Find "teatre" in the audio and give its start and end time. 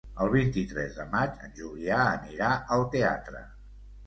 2.97-3.45